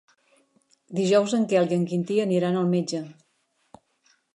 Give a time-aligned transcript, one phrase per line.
[1.01, 3.07] Dijous en Quel i en Quintí aniran al metge.